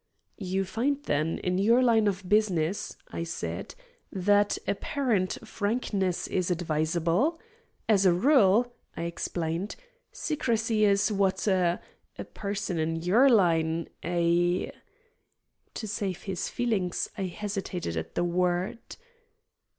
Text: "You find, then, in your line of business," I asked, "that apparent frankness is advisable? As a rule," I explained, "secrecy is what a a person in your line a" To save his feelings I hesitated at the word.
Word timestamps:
"You 0.39 0.65
find, 0.65 0.97
then, 1.03 1.37
in 1.43 1.59
your 1.59 1.83
line 1.83 2.07
of 2.07 2.27
business," 2.27 2.97
I 3.09 3.19
asked, 3.21 3.75
"that 4.11 4.57
apparent 4.67 5.37
frankness 5.47 6.25
is 6.25 6.49
advisable? 6.49 7.39
As 7.87 8.07
a 8.07 8.11
rule," 8.11 8.73
I 8.97 9.03
explained, 9.03 9.75
"secrecy 10.11 10.85
is 10.85 11.11
what 11.11 11.45
a 11.45 11.79
a 12.17 12.23
person 12.23 12.79
in 12.79 12.95
your 12.95 13.29
line 13.29 13.89
a" 14.03 14.71
To 15.75 15.87
save 15.87 16.23
his 16.23 16.49
feelings 16.49 17.07
I 17.15 17.25
hesitated 17.25 17.95
at 17.95 18.15
the 18.15 18.23
word. 18.23 18.79